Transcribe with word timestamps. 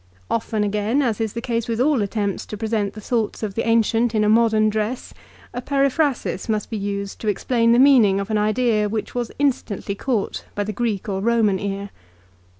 Often 0.31 0.63
again, 0.63 1.03
as 1.03 1.21
is 1.21 1.33
the 1.33 1.41
case 1.41 1.67
with 1.67 1.79
all 1.79 2.01
attempts 2.01 2.47
to 2.47 2.57
present 2.57 2.93
the 2.93 2.99
thoughts 3.01 3.43
of 3.43 3.53
the 3.53 3.67
ancient 3.67 4.15
in 4.15 4.23
a 4.23 4.29
modern 4.29 4.67
dress, 4.67 5.13
a 5.53 5.61
periphrasis 5.61 6.49
must 6.49 6.71
be 6.71 6.77
used 6.77 7.19
to 7.21 7.27
explain 7.27 7.71
the 7.71 7.77
meaning 7.77 8.19
of 8.19 8.31
an 8.31 8.37
idea 8.39 8.89
which 8.89 9.13
was 9.13 9.31
instantly 9.37 9.93
caught 9.93 10.43
by 10.55 10.63
the 10.63 10.73
Greek 10.73 11.07
or 11.07 11.21
Eoman 11.21 11.61
ear. 11.63 11.91